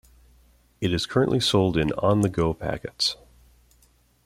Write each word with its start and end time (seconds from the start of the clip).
It 0.81 0.95
is 0.95 1.05
currently 1.05 1.39
sold 1.39 1.77
in 1.77 1.91
"On 1.93 2.21
The 2.21 2.29
Go" 2.29 2.55
packets. 2.55 3.17